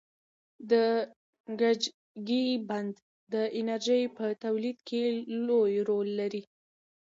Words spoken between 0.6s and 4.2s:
د کجکي بند د انرژۍ